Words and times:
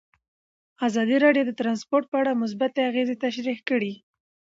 ازادي 0.87 1.17
راډیو 1.25 1.47
د 1.47 1.51
ترانسپورټ 1.59 2.03
په 2.09 2.17
اړه 2.21 2.39
مثبت 2.41 2.71
اغېزې 2.89 3.15
تشریح 3.25 3.59
کړي. 3.69 3.93